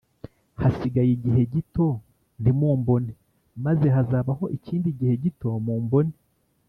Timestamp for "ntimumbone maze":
2.41-3.87